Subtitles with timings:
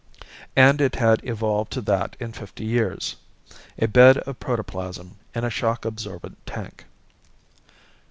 [0.55, 3.17] And it had evolved to that in fifty years.
[3.77, 6.85] A bed of protoplasm in a shock absorbent tank.